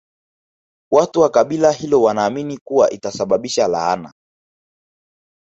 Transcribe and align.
Watu 0.91 1.19
wa 1.19 1.29
kabila 1.29 1.71
hilo 1.71 2.01
wanaamini 2.01 2.57
kuwa 2.57 2.89
itasababisha 2.91 3.67
laana 3.67 4.13